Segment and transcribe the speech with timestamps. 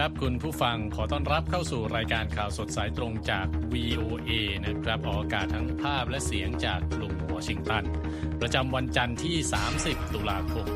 [0.00, 4.30] ครับคุณผู้ฟังขอต้อนรับเข้าสู่รายการข่าวสดสายตรงจาก VOA
[4.64, 7.84] นะครับออกอากาศทั้งภาพและเสียงจากกรุงวอชิงตัน
[8.40, 9.36] ประจำวันจันทร์ที่
[9.74, 10.66] 30 ตุลาคม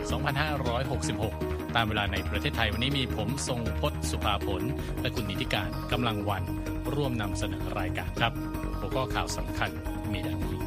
[0.62, 4.62] 2566 ตามเวลาในประเทศไทยวันนี้มีผมทรงพศสุภาผล
[5.00, 6.42] และคุณนิติการกำลังวัน
[6.94, 8.32] ร่วมนำเสนอรายการครับ
[8.78, 9.70] หัวข้อข่าวสำคัญ
[10.12, 10.60] มีดังนี้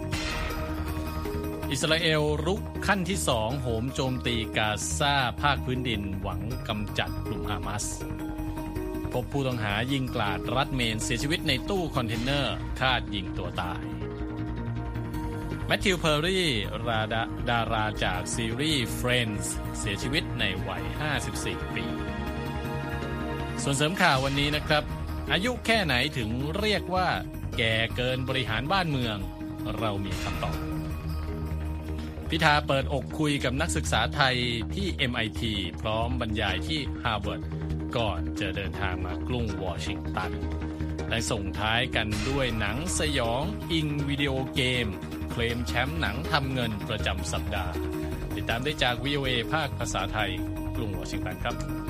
[1.72, 7.86] อิสราเอลรุกขั้นที่สองโหมโจมตีกาซาภาคพื้นดินหวังกำจัดกลุ่มฮามาส
[9.14, 13.82] พบผู้ต้องหายิงกราดรัฐเมนเสียชีวิตในตู้คอนเทนเนอร์คาดยิงตัวตาย
[15.68, 16.48] แมทธิวเพอร์รี่
[16.88, 19.46] ดาราดาราจากซีรีส์ Friends
[19.80, 20.84] เสียชีวิตในวัย
[21.30, 21.86] 54 ปี
[23.64, 24.84] ส่วนเสริมข่าววันนี้นะครับ
[25.32, 27.08] อายุแค่ไหนถึงเรียกว่า
[27.58, 29.18] แก่เกินบริหารบ้านเมือง
[29.78, 30.58] เรามีคำตอบ
[32.30, 34.38] พิธาเปิดอกคุยกับนักศึกษาไทย
[34.76, 35.42] ที่ MIT
[35.82, 37.42] พร้อมบรรยายที่ Harvard
[37.98, 40.32] ก่อนจะเดินทางมากรุงวอชิงตัน
[41.10, 44.88] และส่งท้ายกันด้วยหนังสยองอิงวิดีโอเกม
[45.32, 47.74] เคลมแชมป์หนังทำเงินประจำสัปดาห์
[48.36, 50.32] ติดตามได้จาก VOA ภาคภาษาไทย
[50.76, 51.83] กรุงวอชิงตันครับ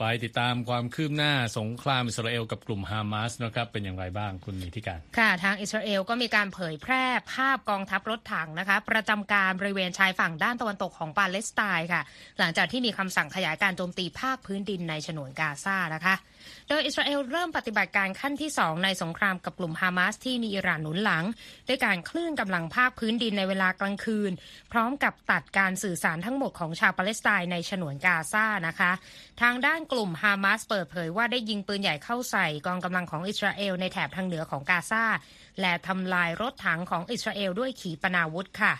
[0.00, 12.02] ไปติดตามความคืบหน้าสงครามอิสราเอลกับกลุ่มฮามาสนะครับเป็นอย่างไรบ้างคุณมีที่การ ค่ะทางอิสราเอลก็มีการเผยแพร่ภาพกองทัพรถถังนะคะ ประจำการบริเวณชายฝั่งด้านตะวันตกของปาเลสไตน์ค่ะ
[12.38, 16.14] หลังจากที่มีคำสั่งขยายการโจมตีภาคพื้นดินในฉนวนกาซานะคะ
[16.68, 21.24] โดยอิสราเอลเริ่มปฏิบัติการขั้นที่ 2 ในสงครามกับกลุ่มฮามาสที่มีอิหร่านหนุนหลัง
[21.68, 24.32] ด้วยการเคลื่อนกำลังภาคพื้นดินในเวลากลางคืน
[24.72, 28.92] พร้อมกับตัดการสื่อสารทั้งหมดของชาวปาเลสไตน์ในฉนวนกาซานะคะ
[29.42, 35.04] ทางด้านกลุ่มฮามาสเปิดเผยว่าได้ยิงปืนใหญ่เข้าใส่กองกำลังของอิสราเอลในแถบทางเหนือของกาซา
[35.60, 38.74] และทำลายรถถังของอิสราเอลด้วยขีปนาวุธค่ะ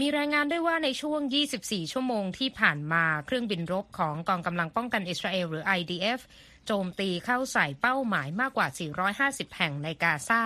[0.00, 1.20] มีรายงานด้วยว่าในช่วง
[1.56, 6.20] 24 ชั่วโมงที่ผ่านมา เครื่องบินรบของกองกำลังป้องกันอิสราเอลหรือ IDF
[6.68, 8.68] โจมตีเข้าใส่เป้าหมายมากกว่า
[9.12, 10.42] 450 แห่งในกาซา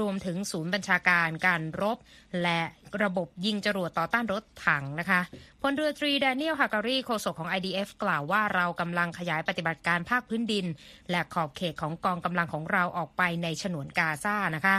[0.00, 1.98] รวมถึงศูนย์บัญชาการการรบ
[2.42, 2.60] และ
[3.02, 5.20] ระบบยิงจรวดต่อต้านรถถังนะคะ
[5.62, 10.66] พลเรือตรีแดเนียลฮาการีโฆษกของ IDF กล่าวว่าเรากำลังขยายปฏิบัติการภาคพื้นดิน
[11.10, 14.76] และขอบเขตของกองกำลังของเราออกไปในฉนวนกาซานะคะ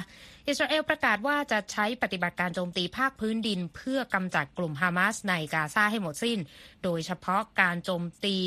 [0.48, 6.40] อิสราเอลประกาศว่าจะใช้ปฏิบัติการโจมตีภาคพื้นดิน เพื่อกำจัดกลุ่มฮามาสในกาซาให้หมดสิ้น
[6.84, 8.38] โดยเฉพาะการโจมตี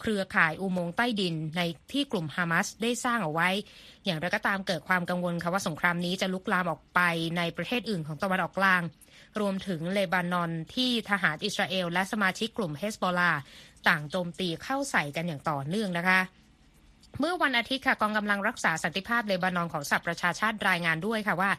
[0.00, 1.62] เครือข่ายอุโมงค์ใต้ดินใน
[1.92, 3.48] ที่กลุ่มฮามาสได้สร้างเอาไว้
[4.04, 7.00] อย่างไรก็ตามเกิดความกังวลค่ะว่าสงครามนี้จะลุกลามออกไป
[7.36, 8.82] ในประเทศอื่นของตะวันออกกลาง
[9.40, 13.32] รวมถึงเลบานอนที่ทหารอิสราเอล และสมาชิกกลุ่มเฮสบอลา
[13.88, 16.20] ต่างโจมตีเข้าใส่กันอย่างต่อเนื่องนะคะ
[17.18, 21.50] เมื่อวันอาทิตย์ค่ะกองกำลังรักษาสันติภาพเลบานอนของสหประชาชาติรายงานด้วยค่ะว่า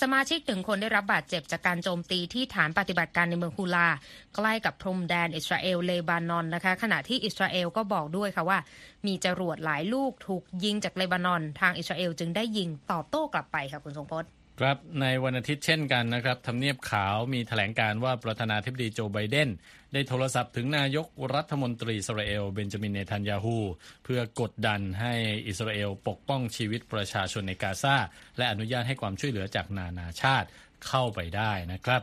[0.00, 3.88] สมาชิกหนึ่งคนได้รับบาดเจ็บจากการโจมตีที่ฐานปฏิบัติการในเมืองฮูลา
[4.36, 8.58] ใกล้กับพรมแดนอิสราเอลเลบานอนนะคะ ขณะที่อิสราเอลก็บอกด้วยค่ะว่า
[9.06, 19.48] มีจรวดหลายลูกถูกยิงจากเลบานอน ทางอิสราเอลจึงได้ยิงตอบโต้กลับไปค่ะคุณทรงพจน์ครับในวันอาทิตย์เช่นกันนะครับทำเนียบขาวมีแถลงการว่าประธานาธิบดีโจไบเดน
[19.92, 23.58] ได้โทรศัพท์ถึงนายกรัฐมนตรีอิสราเอลเบนจามินเนทันยาฮู
[24.04, 25.14] เพื่อกดดันให้
[25.48, 27.96] อิสราเอลปกป้องชีวิตประชาชนในกาซา
[28.38, 30.48] และอนุญาตให้ความช่วยเหลือจากนานาชาติ
[30.88, 32.00] เข้าไปได้นะครับ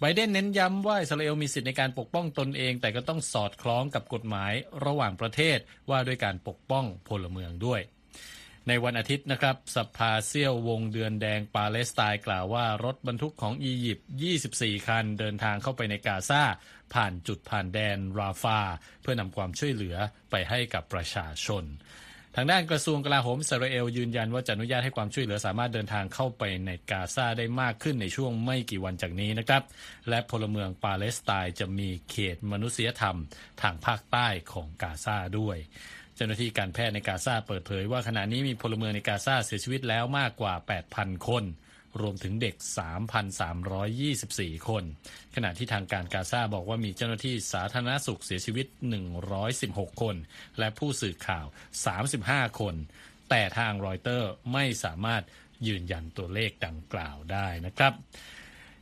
[0.00, 4.52] ไบเดนเน้นย้ำว่าอิสราเอลมีสิทธิในการปกป้องตนเอง แต่ก็ต้องสอดคล้องกับกฎหมาย
[4.86, 5.58] ระหว่างประเทศ
[5.90, 7.80] ว่าด้วยการปกป้องพลเมืองด้วย
[8.68, 14.08] ในวันอาทิตย์นะครับสภาเซี่ยววงเดือนแดงปาเลสไตน์กล่าวว่ารถบรรทุกของอียิปต์
[14.46, 16.42] 24 คันเดินทางเข้าไปในกาซา
[16.94, 18.60] ผ่านจุดผ่านแดนราฟา
[19.02, 19.96] เพื่อนำความช่วยเหลือ
[20.30, 21.64] ไปให้กับประชาชน
[22.36, 29.62] ทางด้านกระทรวงกลาโหมอิสราเอลยืนยันว่าจะอนุญาตให้ความช่วยเหลือสามารถเดินทางเข้าไปในกาซาได้มากขึ้นในช่วงไม่กี่วันจากนี้นะครับ
[30.08, 33.16] และพลเมืองปาเลสไตน์จะมีเขตมนุษยธรรม
[33.62, 35.56] ทางภาคใต้ของกาซาด้วย
[36.14, 40.54] เจ้าหน้าที่การแพทย์ในกาซาเปิดเผยว่าขณะนี้มีพลเมืองในกาซาเสียชีวิตแล้วมากกว่า
[40.90, 41.44] 8,000 คน
[42.00, 42.54] รวมถึงเด็ก
[43.40, 44.84] 3,324 คน
[45.34, 48.66] ขณะที่ทางการกาซาบอกว่ามีเจ้าหน้าที่สาธารณสุขเสียชีวิต
[49.34, 50.16] 116 คน
[50.58, 51.46] และผู้สื่อข่าว
[52.02, 52.74] 35 คน
[53.30, 55.22] แต่ทางรอยเตอร์ไม่สามารถ
[55.66, 57.92] ยืนยันตัวเลขดังกล่าวได้นะครับ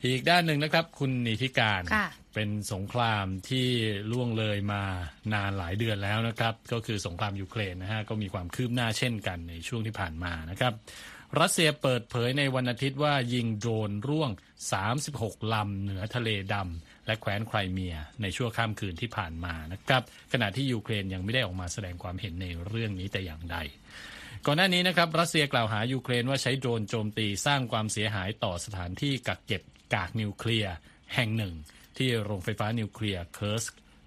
[0.05, 3.69] อีกด้านหนึ่งนะครับ คุณนิธิการค่ะเป็นสงครามที่
[4.13, 4.83] ล่วงเลยมา
[5.35, 10.73] นานหลายเดือนแล้วนะครับ ก็คือสงครามยูเครนนะฮะก็มีความคืบหน้าเช่นกันในช่วงที่ผ่านมานะครับ
[11.41, 14.31] รัสเซียเปิดเผยในวันอาทิตย์ว่ายิงโดรนร่วง
[14.93, 20.03] 36 ลำเหนือทะเลดำและแคว้นไครเมียในชั่วข้ามคืนที่ผ่านมานะครับ
[20.33, 23.57] ขณะที่ยูเครนยังไม่ได้ออกมาแสดงความเห็นในเรื่องนี้แต่อย่างใด
[24.47, 29.63] ก่อนหน้านี้นะครับรัสเซียกล่าวหายูเครนว่าใช้โดรนโจมตีสร้างความเสียหายต่อสถานที่กักเก็บ
[29.95, 30.75] กากนิวเคลียร์
[31.15, 31.55] แห่งหนึ่ง
[31.97, 33.65] ที่โรงไฟฟ้านิวเคลียร์เคิร์สก์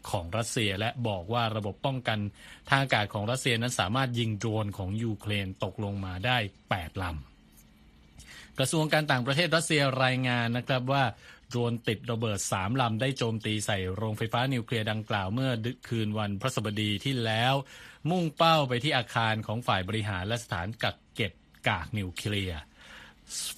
[0.10, 2.20] ของรัสเซีย และบอกว่าระบบป้องกัน
[2.70, 6.38] ทางอากาศของรัสเซียนั้นสามารถยิงโดรนของยูเครนตกลงมาได้
[6.70, 11.04] 8ลำกระทรวงการต่างประเทศรัสเซียรายงานนะครับว่า
[11.50, 15.52] โดรนติดระเบิด 3 ลำได้โจมตีใส่โรงไฟฟ้านิวเคลียร์ดังกล่าวเมื่อ
[15.88, 17.54] คืนวันพฤหัสบดีที่แล้ว
[18.10, 21.34] มุ่งเป้าไปที่อาคารของฝ่ายบริหารและสถานกักเก็บ
[21.68, 22.60] กากนิวเคลียร์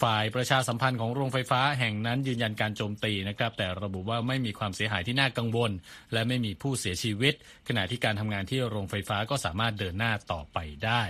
[0.01, 5.71] ฝ่ายประชาสัมพันธ์ของโรงไฟฟ้าแห่งนั้นยืนยันการโจมตีนะครับ แต่ระบุว่าไม่มีความเสียหายที่น่ากังวล
[6.13, 7.33] และไม่มีผู้เสียชีวิต
[7.67, 11.03] ขณะที่การทำงานที่โรงไฟฟ้าก็สามารถเดินหน้าต่อไปได้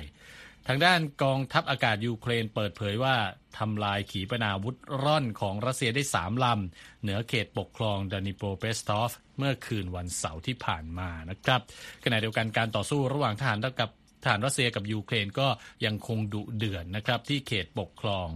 [0.67, 3.15] ทางด้านกองทัพอากาศยูเครนเปิดเผยว่า
[3.59, 11.61] ทำลายขีปนาวุธร่อนของรัสเซียได้สามลำ เหนือเขตปกครองดนีโปรเปตรอฟสก์เมื่อคืนวันเสาร์ที่ผ่านมานะครับ
[12.03, 13.89] ขณะเดียวกันการต่อสู้ระหว่างทหารกับ
[14.23, 15.47] ทหารรัสเซียกับยูเครนก็
[15.85, 18.27] ยังคงดุเดือดนะครับที่เขตปกครอง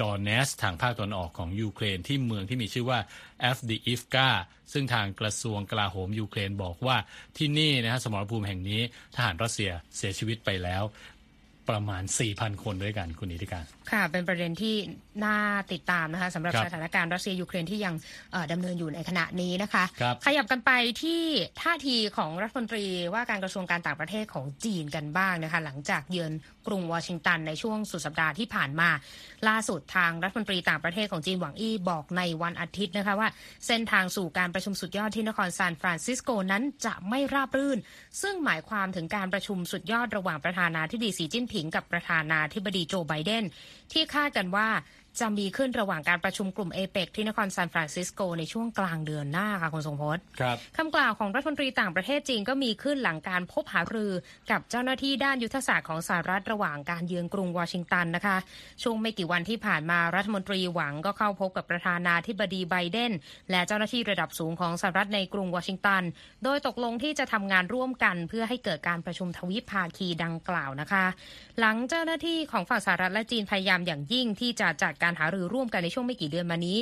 [0.00, 2.98] โดเนตสก์ ทางภาคตะวันออกของยูเครนที่เมืองที่มีชื่อว่า
[3.40, 4.28] อัฟดีอิฟกา
[4.72, 6.96] ซึ่งทางกระทรวงกลาโหมยูเครนบอกว่า
[7.38, 8.80] ที่นี่นะฮะสมรภูมิแห่งนี้
[9.16, 10.82] ทหารรัสเซียเสียชีวิตไปแล้ว
[11.68, 12.02] ประมาณ
[12.32, 14.76] 4,000 คนด้วยกันคุณนิติการ ค่ะ เป็นประเด็นที่
[15.24, 15.36] น่า
[15.72, 17.94] ติดตามนะคะสำหรับสถานการณ์รัสเซียยูเครนที่ยัง
[18.52, 20.70] ดำเนินอยู่ในขณะนี้นะคะคขยับกันไป
[21.02, 21.22] ที่
[21.62, 22.84] ท่าทีของรัฐมนตรี
[23.14, 26.32] ว่าการกระทรวงการต่างประเทศของจีนกันบ้างนะคะหลังจากเยือน
[26.66, 28.88] กรุงวอชิงตันในช่วงสุดสัปดาห์ที่ผ่านมา
[29.48, 33.28] ล่าสุดทางรัฐมนตรีต่างประเทศของจีนหวังอี้บอกในวันอาทิตย์นะคะว่า
[33.66, 37.78] เส้นทางสู่การประชุมสุดยอดที่นครซานฟรานซิสโกนั้นจะไม่ราบรื่น
[38.22, 43.44] ซึ่งหมายความถึงการประชุมสุดยอดระหว่างประธานาธิบดีสีจิ้นผิงกับประธานาธิบดีโจไบเดน
[43.92, 44.68] ที่คาดกันว่า
[45.20, 54.12] จะมีขึ้นระหว่างการประชุมกลุ่มเอเปกที่นครซานฟรานซิสโกในช่วงกลางเดือนหน้าค่ะคุณทรงพจน์ครับคำกล่าวของรัฐมนตรีต่างประเทศจีนก็มีขึ้นหลังการพบหารือ
[54.50, 58.36] กับเจ้าหน้าที่ด้านยุทธศาสตร์ของสหรัฐระหว่างการเยือนกรุงวอชิงตันนะคะ
[58.82, 63.12] ช่วงไม่กี่วันที่ผ่านมารัฐมนตรีหวังก็เข้าพบกับประธานาธิบดีไบเดน
[63.50, 66.02] และเจ้าหน้าที่ระดับสูงของสหรัฐในกรุงวอชิงตัน
[66.44, 71.04] โดยตกลงที่จะทำงานร่วมกัน เพื่อให้เกิดการประชุมทวิภาคีดังกล่าวนะคะ
[71.60, 76.78] หลังเจ้าหน้าที่ของฝั่งสหรัฐและจีนพยายามอย่างยิ่งที่จะจัดการการหารือร่วมกันในช่วงไม่กี่เดือนมานี้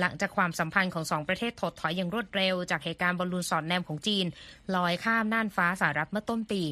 [0.00, 4.26] หลังจากความสัมพันธ์ของสองประเทศถดถอยอย่างรวดเร็ว จากเหตุการณ์บอลลูนสอดแนมของจีน
[4.74, 6.62] ลอยข้ามน่านฟ้าสหรัฐเมื่อต้นปี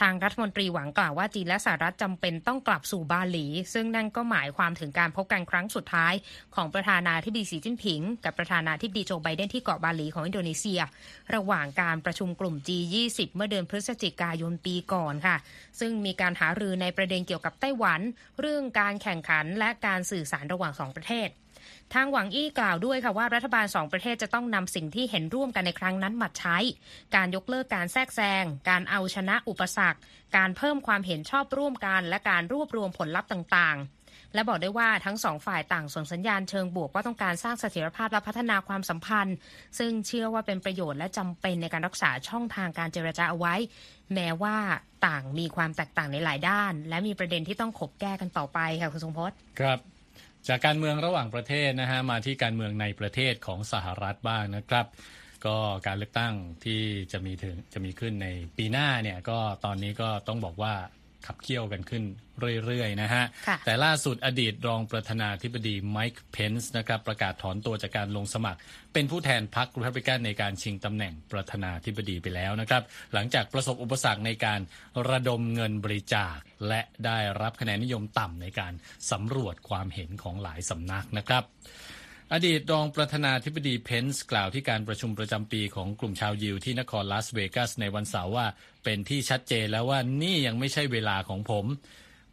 [0.00, 6.14] ทางรัฐมนตรีหวังกล่าวว่าจีนและสหรัฐจำเป็นต้องกลับสู่บาหลี ซึ่งนั่นก็หมายความถึงการพบกันครั้งสุดท้าย
[6.54, 10.80] ของประธานาธิบดีสีจิ้นผิง กับประธานาธิบดีโจไบเดนที่เกาะบาหลีของอินโดนีเซีย
[11.34, 15.36] ระหว่างการประชุมกลุ่ม G20 เมื่อเดือนพฤศจิกายนปีก่อนค่ะ
[15.80, 18.00] ซึ่งมีการหารือในประเด็นเกี่ยวกับไต้หวัน
[18.40, 21.30] เรื่องการแข่งขันและการสื่อสารระหว่างสองประเทศ
[21.94, 26.56] ทางหวังอี้กล่าวด้วยค่ะว่ารัฐบาลสองประเทศจะต้องนำสิ่งที่เห็นร่วมกันในครั้งนั้นมาใช้
[27.16, 29.98] การยกเลิกการแทรกแซง การเอาชนะอุปสรรค
[30.36, 39.36] การเพิ่มความเห็นชอบร่วมกัน และการรวบรวมผลลัพธ์ต่างๆ และบอกได้ว่าทั้งสองฝ่ายต่างส่งสัญญาณเชิงบวกว่าต้องการสร้างเสถียรภาพและพัฒนาความสัมพันธ์
[39.78, 43.54] ซึ่งเชื่อว่าเป็นประโยชน์และจำเป็นในการรักษาช่องทางการเจรจาเอาไว้
[44.14, 44.56] แม้ว่า
[45.06, 49.91] ต่างมีความแตกต่างในหลายด้าน และมีประเด็นที่ต้องขบแก้กันต่อไปค่ะคุณทรงพจน์ครับ
[50.48, 54.86] จากการเมืองระหว่างประเทศนะฮะมาที่การเมืองในประเทศของสหรัฐบ้างนะครับ
[55.46, 55.56] ก็
[55.86, 56.80] การเลือกตั้งที่
[57.12, 60.74] จะมีถึงจะมีขึ้นในปีหน้าเนี่ยก็ตอนนี้ก็ต้องบอกว่า
[61.26, 62.02] ขับเคี่ยวกันขึ้น
[62.66, 63.24] เรื่อยๆนะฮะ
[63.64, 68.60] แต่ล่าสุดอดีตรองประธานาธิบดีไมค์เพนส์นะครับประกาศถอนตัวจากการลงสมัคร
[68.92, 72.82] เป็นผู้แทนพรรครีพับลิกันในการชิงตำแหน่งประธานาธิบดีไปแล้วนะครับ
[73.14, 74.60] หลังจากประสบอุปสรรคในการ
[75.10, 76.36] ระดมเงินบริจาค
[76.68, 78.72] และได้รับคะแนนนิยมต่ำในการ
[79.10, 81.44] สำรวจความเห็นของหลายสำนักนะครับ
[82.34, 88.46] อดีตรองประธานาธิบดีเพนส์กล่าวที่การประชุมประจำปีของกลุ่มชาวยิวที่นครลาสเวกัสในวันเสาร์ว่า
[88.84, 91.64] เป็นที่ชัดเจนแล้วว่านี่ยังไม่ใช่เวลาของผม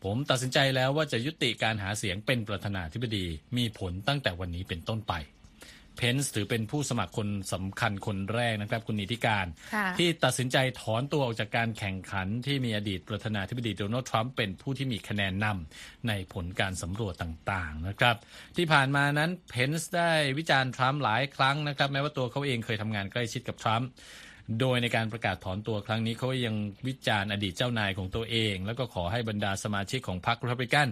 [0.03, 3.25] ผมตัดสินใจแล้วว่าจะยุติการหาเสียงเป็นประธานาธิบดี
[3.58, 5.13] มีผลตั้งแต่วันนี้เป็นต้นไป
[6.00, 9.46] เพนส์ถือเป็นผู้สมัครคนสำคัญคนแรกนะครับ คุณนิติการ
[9.98, 18.15] ที่ตัดสินใจถอนตัวออกจากการแข่งขันที่มีอดีตประธานาธิบดีโดนัลด์ทรัมป์เป็นผู้ที่มีคะแนนนำในผลการสำรวจต่างๆนะครับ
[18.58, 23.88] ที่ผ่านมานั้นเพนส์ได้วิจารณ์ทรัมป์หลายครั้งนะครับ แม้ว่าตัวเขาเองเคยทำงานใกล้ชิดกับทรัมป์
[24.60, 26.56] โดยในการประกาศถอนตัวครั้งนี้เขายัง
[26.88, 30.88] วิจารณ์อดีตเจ้านายของตัวเอง แล้วก็ขอให้บรรดาสมาชิกของพรรครีพับลิกัน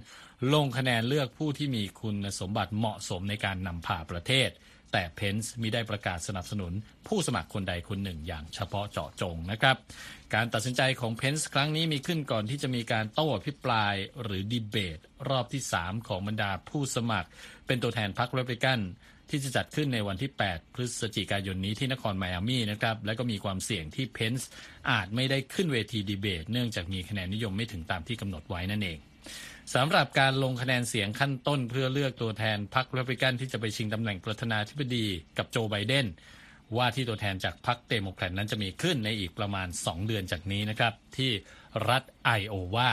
[0.54, 4.50] ลงคะแนนเลือกผู้ที่มีคุณสมบัติเหมาะสมในการนำพาประเทศ
[4.92, 6.74] แต่เพนส์มิได้ประกาศสนับสนุน
[7.08, 9.76] ผู้สมัครคนใดคนหนึ่งอย่างเฉพาะเจาะจงนะครับ
[10.36, 17.30] การตัดสินใจของเพนส์ครั้งนี้มีขึ้นก่อนที่จะมีการโต้อภิปรายหรือดีเบต รอบที่ 3 ของบรรดาผู้สมัคร
[17.68, 18.80] เป็นตัวแทนพรรครีพับลิกัน
[19.30, 24.50] ที่จะจัดขึ้นในวันที่ 8 พฤศจิกายนนี้ที่นครไมอามี่นะครับ และก็มีความเสี่ยงที่เพนส์
[24.92, 29.00] อาจไม่ได้ขึ้นเวทีดีเบต เนื่องจากมีคะแนนนิยมไม่ถึงตามที่กำหนดไว้นั่นเอง
[29.76, 35.06] สำหรับการลงคะแนนเสียงขั้นต้นเพื่อเลือกตัวแทนพรรครีพับลิกันที่จะไปชิงตำแหน่งประธานาธิบดี
[35.38, 36.08] กับโจไบเดน
[36.78, 41.32] ว่าที่ตัวแทนจากพรรคเดโมแครตนั้นจะมีขึ้นในอีกประมาณ 2 เดือนจากนี้นะครับ ที่
[41.90, 42.90] รัฐไอโอวา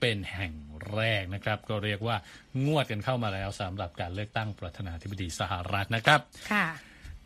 [0.00, 0.52] เป็นแห่ง
[0.94, 2.16] แรกนะครับ ก็เรียกว่า
[2.66, 6.20] งวดกันเข้ามาแล้วสำหรับการเลือกตั้งประธานาธิบดีสหรัฐนะครับ
[6.52, 6.66] ค่ะ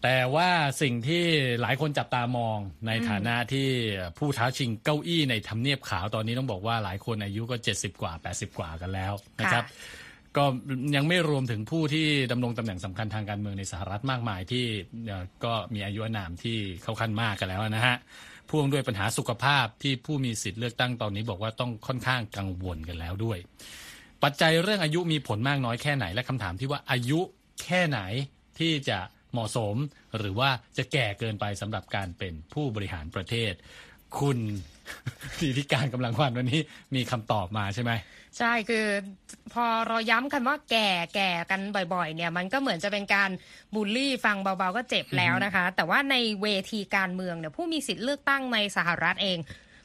[0.02, 0.50] แต่ว่า
[0.82, 1.24] สิ่งที่
[1.60, 3.68] หลายคนจับตามองในฐานะที่
[4.18, 9.64] ผู้ท้าชิงเก้าอี้ในทำเนียบขาวตอนนี้ต้องบอกว่าหลายคนอายุก็ 70 กว่า 80 กว่ากันแล้วนะครับ
[10.36, 10.44] ก็
[10.96, 14.64] ยังไม่รวมถึงผู้ที่ดำรงตำแหน่งสำคัญทางการเมืองในสหรัฐมากมายที่
[15.44, 17.96] ก็มีอายุอนามที่เข้าขั้นมากกันแล้วนะฮะ
[18.48, 23.38] พ่วงด้วยปัญหาสุขภาพที่ผู้มีสิทธิ์เลือกตั้งตอนนี้บอกว่าต้องค่อนข้างกังวลกันแล้วด้วย
[24.22, 27.20] ปัจจัยเรื่องอายุมีผลมากน้อยแค่ไหนและคำถามที่ว่าอายุ
[27.62, 28.00] แค่ไหน
[28.58, 28.98] ที่จะ
[29.32, 29.76] เหมาะสม
[30.18, 33.52] หรือว่าจะแก่เกินไปสำหรับการเป็นผู้บริหารประเทศ
[34.18, 34.38] คุณ
[35.38, 36.60] ทีที่การกำลังวันวันนี้
[36.94, 37.92] มีคำตอบมาใช่ไหม
[38.38, 38.86] ใช่คือ
[39.52, 41.60] พอเราย้ำกันว่าแก่แก่กัน
[41.94, 43.30] บ่อยๆ เนี่ยมันก็เหมือนจะเป็นการ
[43.74, 49.38] บูลลี่ฟังเบาๆก็เจ็บแล้วนะคะ แต่ว่าในเวทีการเมืองเนี่ยผู้มีสิทธิ์เลือกตั้งในสหรัฐเอง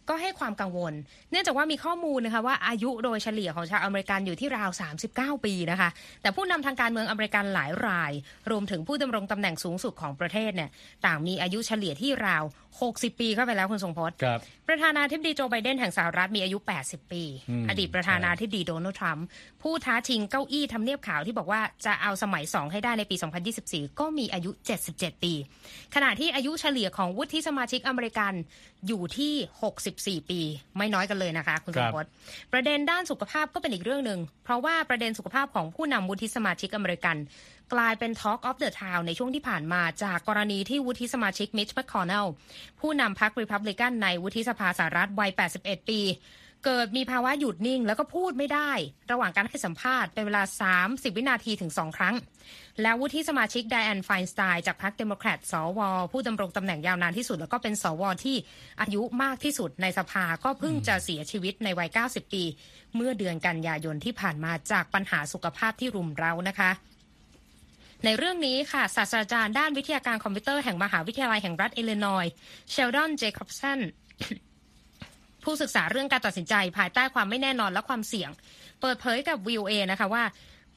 [0.09, 0.93] ก็ให้ความกังวล
[1.31, 4.69] เนื่องจากว่ามีข้อมูลนะคะว่าอายุโดยเฉลี่ยของชาวอเมริกันอยู่ที่ราว
[5.07, 5.89] 39 ปีนะคะ
[6.21, 8.11] แต่ผู้นำทางการเมืองอเมริกันหลายราย
[8.51, 10.69] รวมถึงผู้ดำรงตำแหน่งสูงสุดของประเทศเนี่ย
[11.05, 12.43] ต่างมีอายุเฉลี่ยที่ราว
[12.81, 14.17] 60 ปีเข้าไปแล้วคุณทรงพจน์
[14.67, 17.23] ประธานาธิบดีโจไบเดนแห่งสหรัฐมีอายุ 80 ปี
[17.69, 19.25] อดีตประธานาธิบดีโดนัลด์ทรัมป์
[19.61, 23.15] ผู้ท้าชิงเก้าอี้ทำเนียบขาวที่บอกว่าจะเอาสมัย 2 ให้ได้ในปี
[23.57, 24.51] 2024 ก็มีอายุ
[24.87, 25.33] 77 ปี
[25.95, 28.33] ขณะที่อายุเฉลี่ยของวุฒิสมาชิกอเมริกัน
[28.87, 29.33] อยู่ที่
[29.95, 30.39] 64ปี
[30.77, 32.05] ไม่น้อยกันเลยนะคะ คุณสมพศ
[32.53, 37.17] ประเด็นด้านสุขภาพก็เป็นอีกเรื่องหนึ่ง เพราะว่าประเด็นสุขภาพของผู้นำวุฒิสมาชิกอเมริกัน
[37.73, 42.25] กลายเป็น Talk of the Town ในช่วงที่ผ่านมาจากกรณีที่วุฒิสมาชิกมิชแมคคอนเนล
[42.79, 46.01] ผู้นำพรรครีพับลิกันในวุฒิสภาสหรัฐวัย 81 ปี
[46.65, 48.71] เกิดมีภาวะหยุดนิ่งแล้วก็พูดไม่ได้
[49.11, 50.43] ระหว่างการให้สัมภาษณ์เป็นเวลา
[50.81, 52.15] 30 วินาทีถึง 2 ครั้ง
[52.81, 55.79] แล้ววุฒิสมาชิกไดแอนไฟน์สไตน์จากพรรคเดโมแครตสว
[56.11, 58.37] ผู้ดำรงตำแหน่งยาวนานที่สุด แล้วก็เป็นสวที่
[58.81, 62.43] อายุมากที่สุดในสภาก็เพิ่งจะเสียชีวิตในวัย 90 ปี
[62.95, 66.71] เมื่อเดือนกันยายนที่ผ่านมาจากปัญหาสุขภาพที่รุมเร้านะคะ
[68.05, 72.33] ในเรื่องนี้ค่ะ ศาสตราจารย์ด้านวิทยาการคอมพิวเตอร์แห่งมหาวิทยาลัยแห่งรัฐอิลลินอยส์
[72.69, 73.79] เชลดอนเจคอบสัน
[75.45, 78.29] ผู้ศึกษาเรื่องการตัดสินใจภายใต้ความไม่แน่นอนและความเสี่ยง
[78.81, 80.23] เปิดเผยกับวิวเอนะคะว่า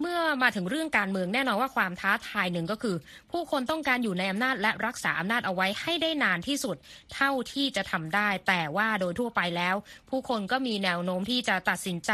[0.00, 2.96] เมื่อมาถึงเรื่องการเมืองแน่นอนว่าความท้าทายหนึ่งก็คือ
[3.32, 6.76] ผู้คนต้องการอยู่ในอำนาจและรักษาอำนาจเอาไว้ให้ได้นานที่สุด
[7.14, 9.76] เท่าที่จะทำได้ แต่ว่าโดยทั่วไปแล้ว
[10.10, 12.12] ผู้คนก็มีแนวโน้มที่จะตัดสินใจ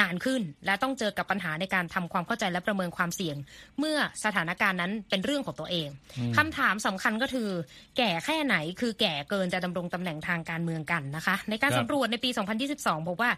[0.00, 3.36] นานขึ้น และต้องเจอกับปัญหาในการทำความเข้าใจและประเมินความเสี่ยง
[3.78, 5.88] เมื่อสถานการณ์นั้นเป็นเรื่องของตัวเอง
[6.36, 7.50] คำถามสำคัญก็คือ
[7.98, 12.30] แก่แค่ไหนคือแก่เกินจะดำรงตำแหน่งทางการเมืองกันนะคะ ในการสำรวจในปี
[12.68, 13.30] 2022พบว่า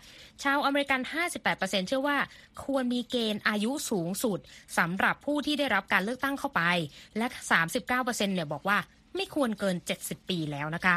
[0.43, 1.01] ชาวอเมริกัน
[1.45, 2.19] 58%เชื่อว่า
[2.65, 4.39] ควรมีเกณฑ์อายุสูงสุด
[4.79, 6.63] สำหรับผู้ที่ได้รับการเลือกตั้งเข้าไป
[7.19, 7.27] และ
[7.81, 8.79] 39%เนี่ยบอกว่า
[9.17, 10.97] ไม่ควรเกิน 70 ปีแล้วนะคะ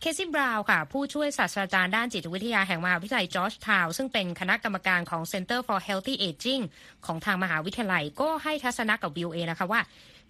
[0.00, 6.62] เคซี่บราว์ค่ะ ผู้ช่วยศาสตราจารย์ด้านจิตวิทยาแห่งมหาวิทยาลัยจอร์จทาวซึ่งเป็นคณะกรรมการของ Center for Healthy Aging
[7.06, 9.80] ของทางมหาวิทยาลัยก็ให้ทัศนะกับวิวเอนะคะว่า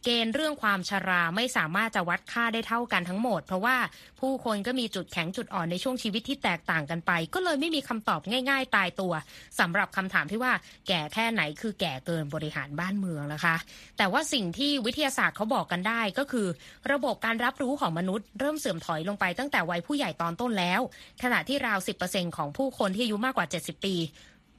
[0.05, 3.77] เกณฑ์เรื่องความชราไม่สามารถจะวัดค่าได้เท่ากันทั้งหมด เพราะว่า
[4.21, 9.13] ผู้คนก็มีจุดแข็งจุดอ่อนในช่วงชีวิตที่แตกต่างกันไป ก็เลยไม่มีคำตอบง่าย ๆ ตายตัว
[9.59, 10.53] สำหรับคำถามที่ว่า
[10.89, 13.57] แก่แค่ไหนคือแก่เกินบริหารบ้านเมืองนะคะ
[13.99, 16.47] แต่ว่าสิ่งที่วิทยาศาสตร์เขาบอกกันได้ก็คือ
[16.93, 20.81] ระบบการรับรู้ของมนุษย์เริ่มเสื่อมถอยลงไปตั้งแต่วัยผู้ใหญ่ตอนต้นแล้ว
[21.23, 21.79] ขณะที่ราว
[22.09, 23.97] 10%ของผู้คนที่อายุมากกว่า 70 ปี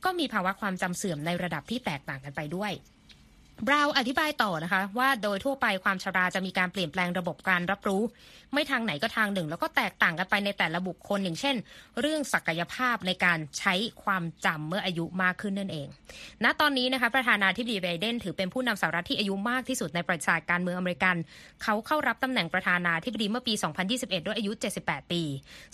[0.03, 2.73] ก็มีภาวะความจำเสื่อมในระดับที่แตกต่างกันไปด้วย
[3.67, 8.01] บราวอธิบายต่อนะคะ ว่าโดยทั่วไปความชราจะมีการเปลี่ยนแปลงระบบการรับรู้
[8.53, 11.55] ไม่ทางไหนก็ทางหนึ่ง แล้วก็แตกต่างกันไปในแต่ละบุคคลอย่างเช่น
[12.01, 15.87] เรื่องศักยภาพในการใช้ความจำเมื่ออายุมากขึ้นนั่นเอง
[16.43, 21.15] ณตอนนี้นะคะประธานาธิบดีไบเดนถือเป็นผู้นำสหรัฐที่อายุมากที่สุดในประวัติศาสตร์การเมืองอเมริกัน
[21.63, 23.53] เขาเข้ารับตำแหน่งประธานาธิบดีเมื่อปี
[23.89, 24.51] 2021 ด้วยอายุ
[24.83, 25.21] 78 ปี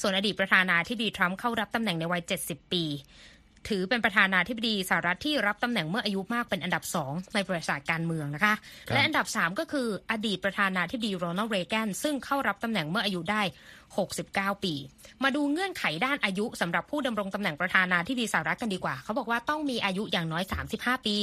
[0.02, 2.84] ส่วนอดีตประธานาธิบดีทรัมป์เข้ารับตำแหน่งในวัย 70 ปี
[3.70, 8.56] ถือเป็นประธานาธิบดีสหรัฐที่รับตำแหน่งเมื่ออายุมากเป็นอันดับสองในประวัติศาสตร์การเมืองนะคะ
[8.94, 13.42] และอันดับสามก็คืออดีตประธานาธิบดีโรนัลด์เรแกนซึ่งเข้ารับตำแหน่งเมื่ออายุได้
[14.04, 14.74] 69 ปี
[15.24, 20.44] มาดูเงื่อนไขด้านอายุสำหรับผู้ดำรงตำแหน่งประธานาธิบดีสหรัฐกันดีกว่า เขาบอกว่าต้องมีอายุอย่างน้อย
[20.76, 21.18] 35 ปี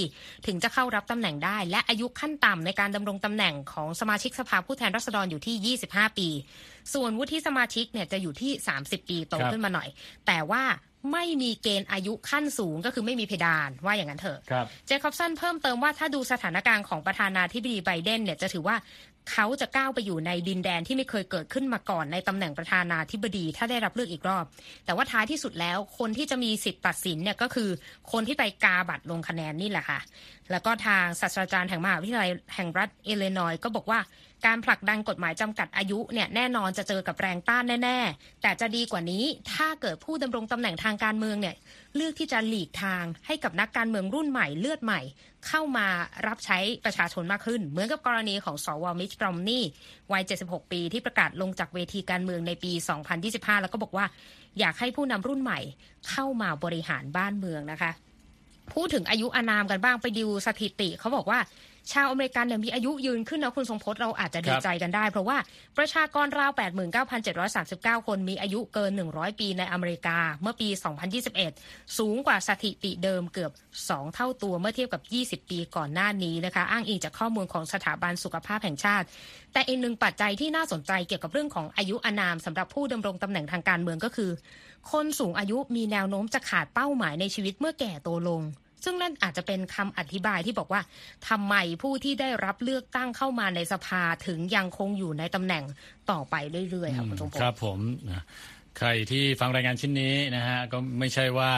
[0.47, 6.29] ถึงจะเข้ารับตำแหน่งได้ และอายุขั้นต่ำในการดำรงตำแหน่งของสมาชิกสภาผู้แทนราษฎรอยู่ที่ 25 ปี
[6.95, 9.89] ส่วนวุฒิสมาชิกเนี่ยจะอยู่ที่ 30 ปีโตขึ้นมาหน่อย
[10.27, 10.63] แต่ว่า
[11.13, 14.39] ไม่มีเกณฑ์อายุขั้นสูงก็คือไม่มีเพดานว่าอย่างนั้นเถอะ
[14.87, 18.77] เจคอบสันเพิ่มเติมว่าถ้าดูสถานการณ์ของประธานาธิบดีไบเดนเนี่ยจะถือว่า
[19.33, 24.45] เขาจะก้าวไปอยู่ในดินแดนที่ไม่เคยเกิดขึ้นมาก่อนในตำแหน่งประธานาธิบดีถ้าได้รับเลือกอีกรอบ
[24.85, 27.69] แต่ว่าท้ายที่สุดแล้วคนที่จะมีสิทธิ์ตัดสินเนี่ยก็คือ
[28.13, 30.01] คนที่ไปกาบัตรลงคะแนนนี่แหละค่ะ
[30.51, 33.99] แล้วก็ทางศาสตราจารย์แห่งมหาวิทยาลัยแห่งรัฐอิลลินอยก็บอกว่า
[34.47, 41.55] การผลักดันกฎหมายจำกัดอายุเนี่ยแน่นอนจะเจอกับแรงต้านแน่ ๆ แต่จะดีกว่านี้ถ้าเกิดผู้ดำรงตำแหน่งทางการเมืองเนี่ย
[41.97, 45.01] เลือกที่จะหลีกทางให้กับนักการเมืองรุ่นใหม่เลือดใหม่
[45.47, 45.87] เข้ามา
[46.27, 49.65] รับใช้ประชาชนมากขึ้น เหมือนกับกรณีของสวมิชบรอมนี่
[50.13, 52.73] วัย 76 ปีที่ประกาศลงจากเวทีการเมืองในปี
[53.19, 54.07] 2025 แล้วก็บอกว่า
[54.59, 55.61] อยากให้ผู้นำรุ่นใหม่
[56.11, 57.91] เข้ามาบริหารบ้านเมืองนะคะ
[58.73, 61.39] พูดถึงอายุอานามกันบ้างไปดูสถิติเขาบอกว่า
[61.93, 65.37] ชาวอเมริกันเนี่ยมีอายุยืนขึ้นนะคุณทรงพจน์เราอาจจะดีใจกันได้ เพราะว่า
[65.79, 66.51] ประชากรราว
[67.29, 70.69] 89,739 คนมีอายุเกิน 100 ปีในอเมริกาเมื่อปี
[71.33, 73.53] 2021 สูงกว่าสถิติเดิมเกือบ
[73.89, 75.03] 2 เท่าตัวเมื่อเทียบกับ
[75.45, 79.07] 20 ปีก่อนหน้านี้นะคะ อ้างอิงจากข้อมูลของสถาบันสุขภาพแห่งชาติ
[79.53, 84.31] แต่อีกหนึ่งปัจจัยที่น่าสนใจเกี่ยวกับเรื่องของอายุอานามสำหรับผู้ดำรงตำแหน่งทางการเมืองก็คือ
[84.93, 88.43] คนสูงอายุมีแนวโน้มจะขาดเป้าหมายในชีวิตเมื่อแก่ตัวลง
[88.85, 90.81] ซึ่งนั่นอาจจะเป็นคำอธิบายที่บอกว่า
[91.29, 95.65] ทำไมผู้ที่ได้รับเลือกตั้งเข้ามาในสภาถึงยังคงอยู่ในตำแหน่ง
[96.11, 96.35] ต่อไป
[96.71, 97.79] เรื่อยๆครับคุณสมพงศ์ครับผม
[98.79, 101.53] ใครที่ฟังรายงานชิ้นนี้นะฮะก็ไม่ใช่ว่า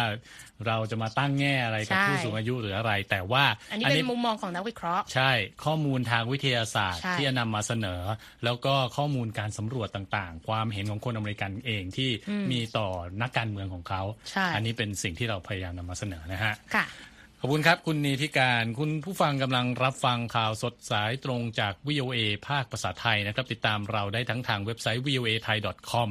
[0.67, 5.31] เราจะมาตั้งแง่อะไรกับผู้สูงอายุหรืออะไร แต่ว่าอันนี้เป็นมุมมองของนักวิเคราะห์ ใช่
[5.65, 8.03] ข้อมูลทางวิทยาศาสตร์ที่จะนำมาเสนอ
[8.45, 12.11] แล้วก็ข้อมูลการสำรวจต่างๆ ความเห็นของคนอเมริกันเองที่
[12.53, 12.89] มีต่อ
[13.23, 14.03] นักการเมืองของเขา
[14.55, 16.55] อันนี้เป็นสิ่งที่เราพยายามนำมาเสนอนะฮะ
[17.41, 25.59] ขอบคุณครับ คุณนีทิการ คุณผู้ฟังกำลังรับฟังข่าวสดสายตรงจาก VOA ภาคภาษาไทยนะครับ ติดตามเราได้ทั้งทางเว็บไซต์ voa thai
[25.91, 26.11] com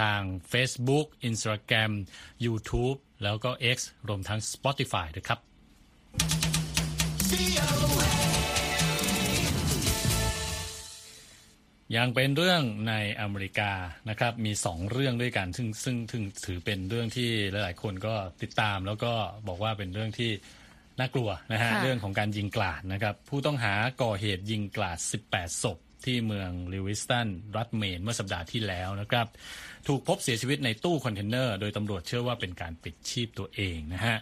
[0.00, 0.20] ทาง
[0.52, 1.92] Facebook Instagram
[2.44, 3.78] YouTube แล้วก็ X
[4.08, 5.40] รวมทั้ง Spotify ด้วยครับ
[11.96, 13.72] ยังเป็นเรื่องในอเมริกา
[14.08, 19.12] นะครับ มีสองเรื่องด้วยกัน ซึ่งซึ่งถือเป็นเรื่องที่หลาย ๆ คนก็ติดตามแล้วก็
[19.48, 20.32] บอกว่าเป็นเรื่องที่
[20.98, 24.98] น่ากลัวนะฮะเรื่องของการยิงกลาดนะครับผู้ต้องหาก่อเหตุยิงกลาด
[25.30, 29.26] 18 ศพที่เมืองลิวิสตันรัฐเมนเมื่อสัปดาห์ที่แล้วนะครับ
[29.88, 34.16] ถูกพบเสียชีวิตในตู้คอนเทนเนอร์ โดยตำรวจเชื่อว่าเป็นการปิดชีพตัวเองนะฮะ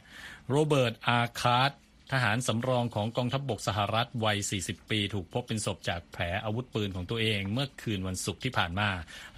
[0.51, 1.73] โรเบิร์ตอาคาร์ด
[2.13, 8.89] ทหารสำรองของกองทัพบกสหรัฐวัย 40 ปี ถูกพบเป็นศพจากแผลอาวุธปืนของตัวเอง เมื่อคืนวันศุกร์ที่ผ่านมา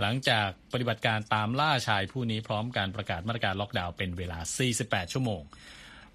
[0.00, 4.38] หลังจากปฏิบัติการตามล่าชายผู้นี้พร้อมการประกาศมาตรการล็อกดาวน์เป็นเวลา
[4.76, 5.42] 48 ชั่วโมง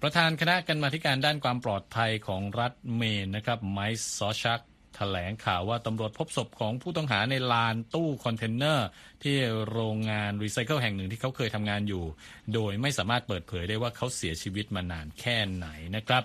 [0.02, 4.60] ประธานคณะกรรมการด้านความปลอดภัยของรัฐเมนนะครับไมค์ซอชัก
[4.96, 8.88] แถลงข่าวว่าตำรวจพบศพของผู้ต้องหาในลานตู้คอนเทนเนอร์
[9.22, 9.36] ที่
[9.70, 12.04] โรงงานรีไซเคิลแห่งหนึ่งที่เขาเคยทำงานอยู่
[12.54, 16.22] โดยไม่สามารถเปิดเผยได้ว่าเขาเสียชีวิตมานานแค่ไหนนะครับ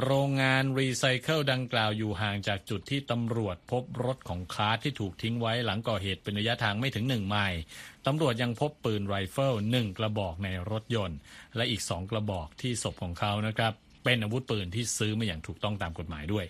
[0.00, 7.60] โรงงานรีไซเคิลดังกล่าวอยู่ห่างจากจุดที่ตำรวจพบรถของคาร์ดที่ถูกทิ้งไว้หลังก่อเหตุเป็นระยะทางไม่ถึงหนึ่งไมล์
[8.06, 11.18] ตำรวจยังพบปืนไรเฟิลหนึ่งกระบอกในรถยนต์
[11.56, 13.72] และอีกสองกระบอกที่ศพของเขานะครับ
[14.04, 16.44] เป็นอาวุธปืนที่ซื้อมาอย่างถูกต้องตามกฎหมายด้วย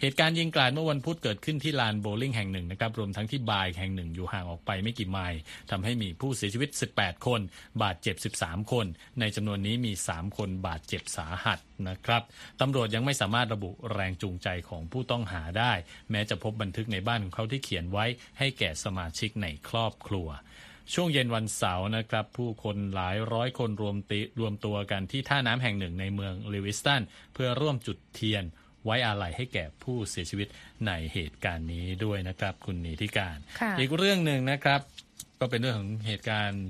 [0.00, 5.38] เหตุการณ์ยิงกราดเมื่อวันพุธเกิดขึ้นที่ลานโบลิ่งแห่งหนึ่งนะครับรวมทั้งที่บาร์แห่งหนึ่งอยู่ห่างออกไปไม่กี่ไมล์
[5.70, 7.40] ทำให้มีผู้เสียชีวิต 18 คน
[7.82, 8.86] บาดเจ็บ 13 คน
[9.20, 11.58] ในจำนวนนี้มี 3 คนบาดเจ็บสาหัส
[11.88, 12.22] นะครับ
[12.60, 15.72] ตำรวจยังไม่สามารถระบุแรงจูงใจของผู้ต้องหาได้
[16.10, 18.06] แม้จะพบบันทึกในบ้านของเขาที่เขียนไว้
[18.38, 20.28] ให้แก่สมาชิกในครอบครัว
[20.94, 27.02] ช่วงเย็นวันเสาร์นะครับ ผู้คนหลายร้อยคนรวมติรวมตัวกันที่ท่าน้ำแห่งหนึ่งในเมืองลิวิสตัน
[27.34, 28.44] เพื่อร่วมจุดเทียน
[28.84, 30.48] ไว้อาลัยให้แก่ผู้เสียชีวิต
[30.86, 33.38] ในเหตุการณ์นี้ด้วยนะครับ คุณนีทิการ
[33.78, 34.80] อีกเรื่องหนึ่งนะครับ
[35.40, 36.64] ก็เป็นเรื่องของเหตุการณ์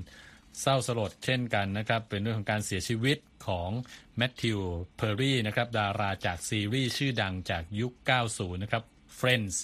[0.61, 3.17] เศร้าสลดเช่นกันนะครับ เป็นเรื่องของการเสียชีวิต
[3.47, 3.69] ของ
[4.17, 4.59] แมทธิว
[4.95, 7.93] เพอร์รี่นะครับดาราจากซีรีส์ชื่อดังจากยุค
[8.27, 8.83] 90 นะครับ
[9.19, 9.55] Friends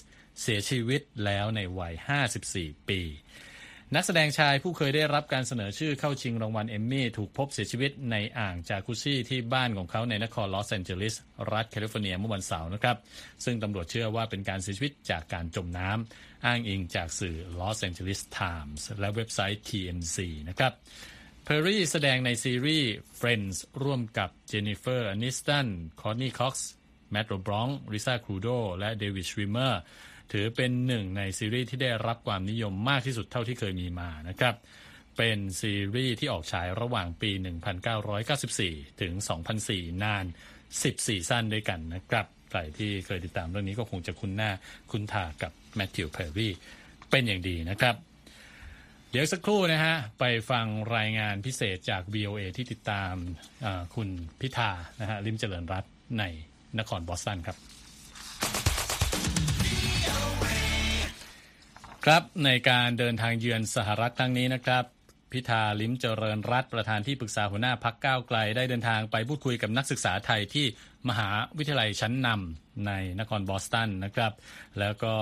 [0.42, 1.96] เสียชีวิตแล้วในวัย
[2.42, 3.02] 54 ปี
[3.98, 11.16] นักแสดงชายผู้เคยได้รับการเสนอชื่อเข้าชิงรางวัลเอมมี่ถูกพบเสียชีวิตในอ่างจากุซี่ที่บ้านของเขาในนครลอสแอนเจลิส
[11.52, 12.98] รัฐแคลิฟอร์เนียเมื่อวันเสาร์นะครับ
[13.44, 20.18] ซึ่งตำรวจเชื่อว่าเป็นการเสียชีวิตจากการจมน้ำอ้างอิงจากสื่อลอสแอนเจลิสไทมส์และเว็บไซต์ TMZ
[20.50, 20.74] นะครับ
[21.44, 25.68] เพอร์รี่แสดงในซีรีส์ Friends ร่วมกับเจนนิเฟอร์อนิสตัน
[26.02, 26.70] คอร์ทนีย์ค็อกซ์
[27.12, 28.48] แมตต์เลอบลังก์ลิซ่าคูโดรว์
[28.80, 29.82] และเดวิดชวิมเมอร์
[30.32, 34.56] ถือเป็นหนึ่งในซีรีส์ที่ได้รับความนิยมมากที่สุดเท่าที่เคยมีมานะครับ
[35.18, 37.32] เป็นซีรีส์ที่ออกฉายระหว่างปี
[38.16, 39.14] 1994 ถึง
[39.58, 40.26] 2004 นาน
[40.66, 44.52] 10 ซีซั่นด้วยกันนะครับใครที่เคยติดตามเรื่องนี้ก็คงจะคุ้นหน้า
[44.92, 46.54] คุ้นตากับแมทธิวเพอร์รี่
[47.10, 47.96] เป็นอย่างดีนะครับ
[49.12, 50.66] เดี๋ยวสักครู่นะฮะ ไปฟัง
[50.98, 53.14] รายงานพิเศษจาก VOA ที่ติดตาม
[53.96, 54.10] คุณ
[54.42, 55.86] พิธานะฮะลิ้มเจริญรัตน์
[56.20, 56.24] ใน
[56.80, 57.58] นครบอสตันครับ
[62.12, 64.84] ครับในการเดินทางเยือนสหรัฐครั้งนี้นะครับ
[65.32, 70.66] พิธาลิ้มเจริญรัตน์ประธานที่ปรึกษาหัวหน้าพรรคก้าวไกล ได้เดินทางไปพูดคุยกับนักศึกษาไทยที่
[71.10, 74.34] มหาวิทยาลัยชั้นนำในนครบอสตันนะครับ
[74.80, 75.14] แล้วก็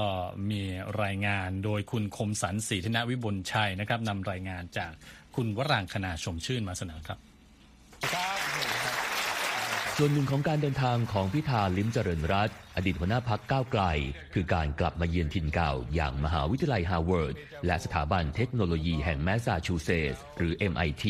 [0.52, 0.62] มี
[1.04, 4.92] รายงานโดยคุณคมสันศรีธนวิบุญชัยนะครับนำรายงานจาก
[5.36, 7.20] คุณวรางคณาชมชื่นมาเสนอครับ
[9.98, 13.84] ส่วนหนึ่งของการเดินทางของพิธาลิ้มเจริญรัตน์อดีตหัวหน้าพรรคก้าวไกล
[14.34, 21.06] คือการกลับมาเยือนถิ่นเก่า อย่างมหาวิทยาลัยฮาร์วาร์ด และสถาบันเทคโนโลยีแห่งแมสซาชูเซตส์หรือ MIT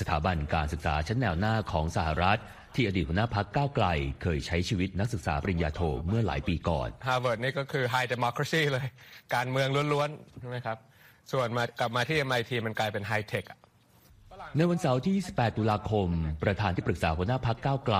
[0.00, 2.40] สถาบันการศึกษาชั้นแนวหน้าของสหรัฐ
[2.74, 3.86] ที่อดีตหัวหน้าพรรคก้าวไกล
[4.22, 8.86] เคยใช้ชีวิตนักศึกษาปริญญาโทเมื่อหลายปีก่อนฮาร์วาร์ดนี่ก็คือ High Democracy เลย
[9.34, 10.78] การเมืองล้วนๆใช่ไหมครับ
[11.32, 13.58] ส่วนมากลับมาที่ MIT มันกลายเป็น High Tech อะ
[14.56, 16.08] ในวันเสาร์ที่ 28 ตุลาคม
[16.42, 17.98] ประธานที่ปรึกษาหัวหน้าพรรคก้าวไกล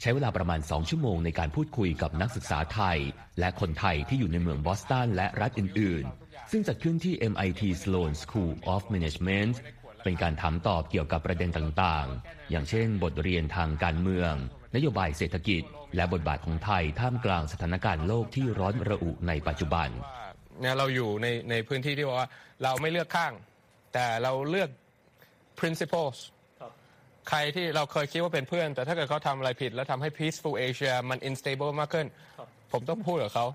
[0.00, 2.98] ใช้เวลาประมาณ 2 ชั่วโมงในการพูดคุยกับนักศึกษาไทย
[3.40, 9.54] และคนไทยที่อยู่ในเมืองบอสตันและรัฐอื่น ๆ ซึ่งจัดขึ้นที่ MIT Sloan School of Management
[10.04, 14.32] เป็นการถามตอบเกี่ยวกับประเด็นต่างๆ อย่างเช่น บทเรียนทางการเมือง
[14.74, 15.62] นโยบายเศรษฐกิจ
[15.96, 19.88] และบทบาทของไทยท่ามกลางสถานการณ์โลกที่ร้อนระอุในปัจจุบัน
[20.60, 22.28] เนี่ยเราอยู่ในในพื้นที่ที่ว่า
[22.62, 23.32] เราไม่เลือกข้าง
[23.94, 24.70] แต่เราเลือก
[25.60, 26.16] principles
[27.28, 32.06] ใครที่เราเคยคิดว่าเป็นเพื่อน แต่ถ้าเกิดเขาทำอะไรผิด แล้วทำให้ peaceful Asia มัน unstable มากขึ้น
[32.72, 33.46] ผมต้องพูดกับเขา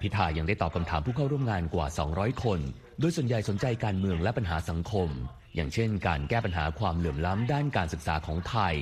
[0.00, 2.60] พิธายังได้ตอบคำถามผู้เข้าร่วมงานกว่า 200 คน
[3.00, 5.08] โดยส่วนใหญ่สนใจการเมืองและปัญหาสังคม
[5.54, 8.74] อย่างเช่น การแก้ปัญหาความเหลื่อมล้ำด้านการศึกษาของไทย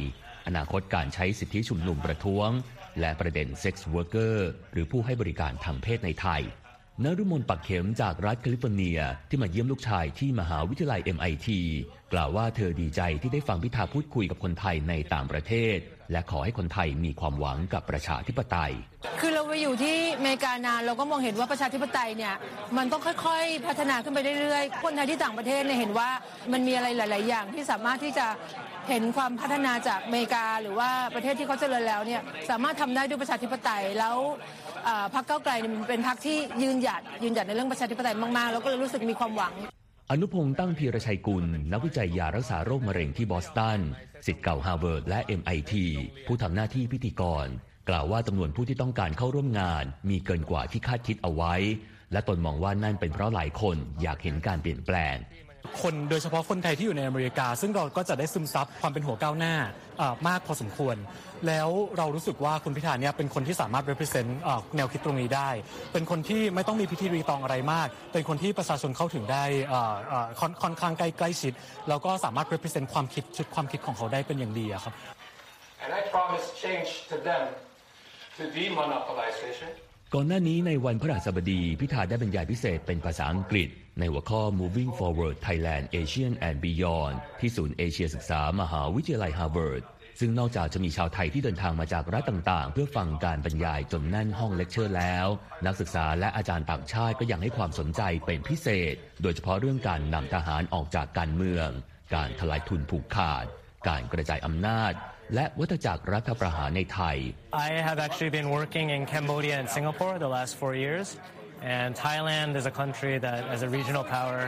[0.47, 2.49] อนาคตการใช้สิทธิชุมนุมประท้วง
[3.01, 6.43] และประเด็น sex worker หรือผู้ให้บริการทางเพศในไทย
[7.03, 11.49] นรุมนปักเข็มจากรัฐแคลิฟอร์เนียที่มาเยี่ยมลูกชายที่มหาวิทยาลัย MIT
[12.13, 15.79] กล่าวว่าเธอดีใจที่ได้ฟังพิธาพูดคุยกับคนไทยในต่างประเทศ
[16.13, 18.73] และขอให้คนไทยมีความหวังกับประชาธิปไตย
[19.55, 22.35] ไปอยู่ที่อเมริกานานเราก็มองเห็นว่าประชาธิปไตยเนี่ย
[22.77, 26.11] มันต้องค่อยๆ พัฒนาขึ้นไปเรื่อยๆ คนไทยที่ต่างประเทศเนี่ยเห็นว่า
[26.53, 28.27] มันมีอะไรหลาย ๆ อย่างที่สามารถที่จะ
[28.89, 34.17] เห็นความพัฒนาจากอเมริกาหรือว่าประเทศที่เขาเจริญแล้วเนี่ยสามารถทำได้ด้วยประชาธิปไตยแล้ว
[35.15, 39.55] พรรคเก้าไกลเนี่ยมันเป็นพรรคที่ยืนหยัดยืนหยัดในเรื่องประชาธิปไตยมากๆ แล้วก็เลยรู้สึกมีความหวัง
[40.11, 43.81] อนุพงศ์ตั้งพีรชัยกุล นักวิจัยยารักษาโรคมะเร็งที่บอสตัน
[44.27, 45.75] ศิษย์เก่าฮาร์วาร์ดและ MIT
[46.27, 47.49] ผู้ทำหน้าที่พิธีกร
[47.89, 51.55] กล่าวว่าจำนวนผู้ที่ต้องการเข้าร่วมงาน มีเกินกว่าที่คาดคิดเอาไว้
[52.13, 55.17] และตนมองว่านั่นเป็นเพราะหลายคนอยากเห็นการเปลี่ยนแปลง
[55.83, 59.55] คนโดยเฉพาะคนไทยที่อยู่ในอเมริกา ซึ่งเราก็จะได้ซึมซับความเป็นหัวก้าวหน้า
[59.99, 60.97] เอ่อมากพอสมควร
[61.47, 61.69] แล้ว
[61.99, 65.51] เรารู้สึกว่าคุณพิธาเนี่ยเป็นคนที่สามารถ represent เอ่อแนวคิดตรงนี้ได้
[65.93, 71.53] เป็นคนที่ไม่ต้องมีพิธีรีตองอะไรมาก เป็นคนที่ประชาชนเข้าถึงได้เอ่อเอ่อค่อนค่อนข้างใกล้ใกล้ชิด
[71.89, 74.95] แล้วก็สามารถ represent ความคิดชุดความคิดของเขาได้เป็นอย่างดีอะครับ
[75.85, 77.64] And I promise change to them to demonopolization.
[80.15, 83.69] ก่อนหน้านี้ในวันพฤหัสบดีพิธาได้บรรยายพิเศษเป็นภาษาอังกฤษ
[83.99, 89.83] ในหัวข้อ Moving Forward Thailand ASEAN and Beyond ที่ศูนย์เอเชียศึกษามหาวิทยาลัยฮาร์วาร์ด
[90.21, 95.27] ซึ่งนอกจากจะมีชาวไทยที่เดินทางมาจากรัฐต่างๆ เพื่อฟังการบรรยายจนแน่นห้องเลคเชอร์แล้ว
[95.67, 101.69] นักศึกษาและอาจารย์ต่างชาติก็ยังให้ความสนใจเป็นพิเศษ โดยเฉพาะเรื่องการนำทหารออกจากการเมือง
[102.15, 103.45] การทลายทุนผูกขาด
[103.89, 104.93] การกระจายอำนาจ
[105.35, 107.17] และวัฏจักรรัฐประหารในไทย
[107.67, 111.09] I have actually been working in Cambodia and Singapore the last four years.
[111.81, 114.41] And Thailand is a country that, as a regional power,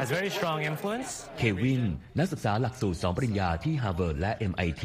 [0.00, 1.10] has very strong influence.
[1.38, 1.82] เควิน
[2.18, 4.84] นักศึกษาหลักสูตรสองปริญญาที่ฮาร์วาร์ดและ MIT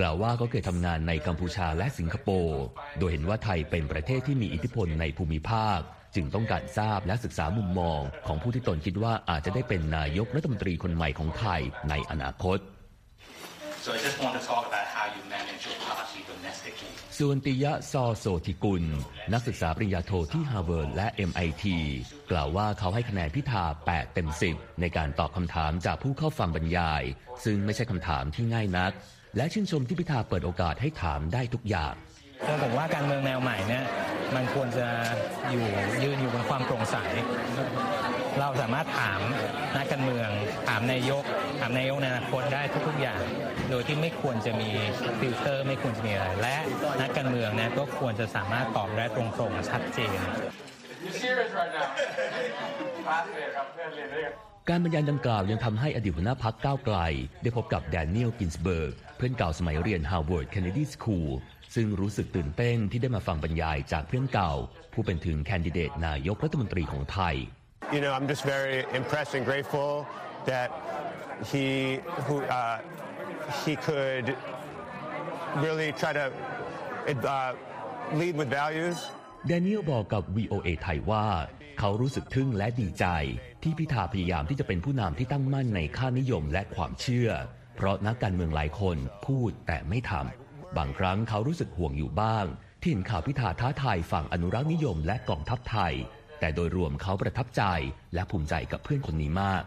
[0.00, 2.62] กล่าวว่าเขาเคยทำงานในกัมพูชาและสิงคโปร์
[2.98, 5.80] โดยเห็นว่าไทยเป็นประเทศที่มีอิทธิพลในภูมิภาค
[6.14, 12.58] จึงต้องการทราบและศึกษามุมมอง ของผู้ที่ตนคิดว่าอาจจะได้เป็นนายกรัฐมนตรีคนใหม่ของไทยในอนาคต
[13.84, 16.90] So I just want to talk about how you manage your policy domestically.
[17.18, 18.84] ส่วนติยะซอโสธิกุล
[19.32, 21.64] นักศึกษาปริญญาโทที่ฮาร์วาร์ดและ MIT
[22.30, 27.02] กล่าวว่าเขาให้คะแนนพิธา 8 เต็ม 10 ในการตอบคำถามจากผู้เข้าฟังบรรยาย
[27.44, 28.92] ซึ่งไม่ใช่คำถามที่ง่ายนัก
[29.36, 31.94] และชื่นชมที่พิธาเปิดโอกาสให้ถามได้ทุกอย่าง
[32.46, 33.84] คือผมว่าการเมืองแนวใหม่เนี่ย
[34.34, 34.86] มันควรจะ
[35.50, 35.64] อยู่
[36.02, 36.96] ยืนอยู่บนความโปร่งใส
[38.40, 39.20] เราสามารถถาม
[39.76, 40.28] นักการเมือง
[40.68, 41.24] ถามนายก
[41.60, 43.22] ถามนายกในอนาคตได้ทุก ๆ อย่าง
[43.70, 44.70] โดยที่ไม่ควรจะมี
[45.20, 46.56] ฟิลเตอร์ ไม่ควรจะมีอะไร และ
[47.00, 50.18] นักการเมืองเนี่ยก็ควรจะสามารถตอบได้ตรงๆชัดเจน
[54.68, 56.98] การบรรยายดังกล่าวยังทำให้อดีตหัวหน้าพรรคก้าวไกล
[57.42, 61.28] ได้พบกับแดเนียลกินสเบิร์ก เพื่อนเก่าสมัยเรียน Harvard Kennedy School
[61.74, 64.52] ซึ่งรู้สึกตื่นเต้นที่ได้มาฟังบรรยายจากเพื่อนเก่า
[64.92, 67.36] ผู้เป็นถึงแคนดิเดตนายกรัฐมนตรีของไทย
[67.90, 70.06] you know, I'm just very impressed and grateful
[70.46, 70.70] that
[71.50, 72.78] he who uh,
[73.64, 74.36] he could
[75.56, 76.26] really try to
[77.26, 77.54] uh,
[78.20, 78.98] lead with values.
[79.48, 81.26] แดเนียลบอกกับ VOA ไทยว่า
[81.78, 83.06] เขารู้สึกทึ่งและดีใจ
[83.62, 87.30] ที่พิธาพยายามที่จะเป็นผู้นำที่ตั้งมั่นในค่านิยมและความเชื่อ
[87.76, 92.46] เพราะนักการเมืองหลายคนพูดแต่ไม่ทำบางครั้งเขารู้สึกห่วงอยู่บ้าง
[92.80, 95.94] ที่เห็นข่าวพิธาท้าทายฝั่งอนุรักษ์นิยมและกองทัพไทย
[96.42, 97.62] แต่โดยรวมเขาประทับใจ
[98.14, 99.62] และภูมิใจกับเพื่อนคนนี้มาก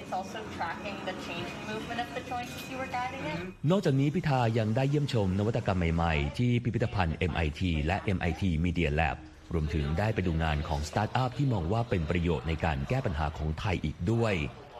[0.00, 3.38] It's also tracking the change movement of the choices you were guiding it.
[3.70, 9.16] นอกจากนี้พิธายังได้เยี่ยมชมนวัตกรรมใหม่ ๆ ที่พิพิธภัณฑ์ MIT และ MIT Media Lab
[9.52, 14.34] รวมถึงได้ไปดูงานของสตาร์ทอัพที่มองว่าเป็นประโยชน์ในการแก้ปัญหาของไทยอีกด้วย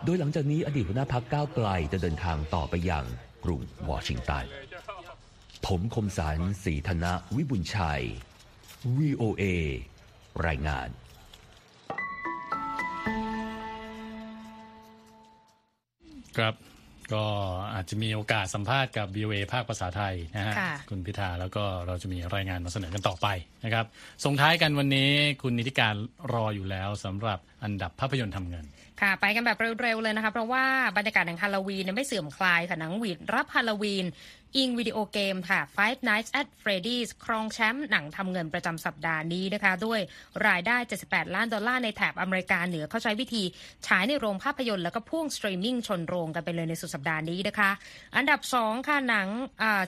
[0.04, 3.04] โดยหลังจากนี้อดีตหัวหน้าพักก้าวไกลจะเดินทางต่อไปยัง
[3.44, 4.44] กรุงวอชิงตัน
[5.66, 8.02] ผมคมสารสีธนะวิบุญชัย
[8.96, 9.44] VOA
[10.48, 10.88] รายงาน
[16.38, 16.54] ครับ
[17.12, 17.24] ก็
[17.74, 23.26] อาจจะมีโอกาสสัมภาษณ์กับ VOA ภาคภาษาไทยนะฮะค่ะคุณพิธาแล้วก็เราจะมีรายงานมาเสนอกันต่อไป
[23.64, 23.86] นะครับ
[24.24, 25.10] ส่งท้ายกันวันนี้
[25.42, 25.94] คุณนิติการ
[26.32, 28.64] รออยู่แล้วสำหรับอันดับภาพยนตร์ทำเงิน
[29.00, 30.64] ค่ะไปกันแบบเร็วๆเลยนะคะเพราะว่า
[30.96, 34.06] บรรยากาศแห่งฮาโลวีนเนี่ยไม่เสื่อมคลายค่ะหนังหวีดรับฮาโลวีน
[34.56, 40.00] อิงวิดีโอเกมค่ะ Five Nights at Freddy's ครองแชมป์หนังทำเงินประจำสัปดาห์นี้นะคะ ด้วย
[40.48, 43.42] รายได้ 78 ล้านดอลลาร์ในแถบอเมริกาเหนือเขาใช้วิธี
[43.86, 47.70] ฉายในโรงภาพยนตร์แล้วก็พ่วงสตรีมมิ่งชนโรงกันไปเลยในสุดสัปดาห์นี้นะคะ
[48.16, 49.28] อันดับ 2 ค่ะหนัง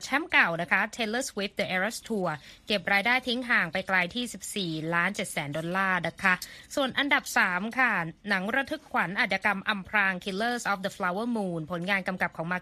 [0.03, 2.29] แชมป์เก่านะคะ Taylor Swift The Eras Tour
[2.67, 6.35] เก็บรายได้ทิ้งห่างไปไกลที่ 14 ล้าน7แสนดอลลาร์นะคะ
[6.75, 7.93] ส่วนอันดับ 3 ค่ะ
[8.29, 12.59] หนังระทึกขวัญอาชญากรรมอำพราง Killers of the Flower Moon ผลงานกำกับของมา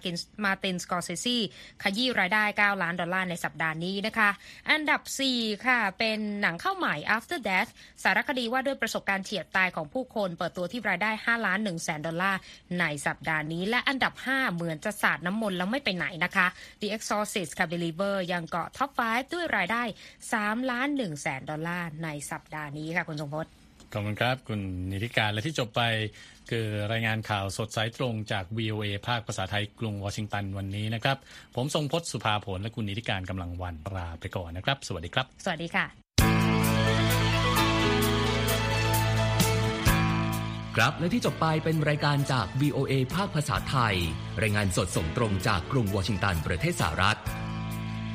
[1.90, 4.30] ขยี้รายได้ 9 ล้านดอลลาร์ในสัปดาห์นี้นะคะ
[4.70, 5.00] อันดับ
[5.34, 7.70] 4 ค่ะ เป็นหนังเข้าใหม่ After Death
[8.02, 12.38] สารคดีว่าด้วยประสบการณ์เฉียดตายของผู้คนเปิดตัวที่รายได้ 5 ล้าน1แสนดอลลาร์
[12.80, 16.46] ในสัปดาห์นี้ และอันดับ 5 เหมือนจะสาดน้ำมนต์แล้วไม่ไปไหนนะคะ
[16.80, 19.82] The Exorcist ค่ะ Believer ยังเกาะท็อป 5 ด้วยรายได้
[20.26, 23.59] 3 ล้าน1แสนดอลลาร์ในสัปดาห์นี้ค่ะคุณทรงพจน์
[23.92, 24.60] ขอบคุณครับ คุณ
[24.92, 25.82] นิติการและที่จบไป
[26.50, 31.16] คือรายงานข่าวสดสายตรงจาก VOA ภาคภาษาไทยกรุงวอชิงตันวันนี้นะครับ
[31.56, 35.86] ผมทรงพจน์สุภาผลและคุณนิติการกำลังวันลาไปก่อนนะครับ สวัสดีครับ สวัสดีค่ะ
[40.76, 43.94] ครับและที่จบไปเป็นรายการจาก VOA ภาคภาษาไทย
[44.42, 47.18] รายงานสดส่งตรงจากกรุงวอชิงตันประเทศสหรัฐ